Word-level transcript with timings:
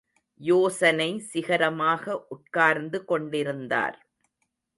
யோசனை 0.39 1.19
சிகரமாக 1.19 2.25
உட்கார்ந்து 2.27 3.05
கொண்டிருந்தார். 3.05 3.97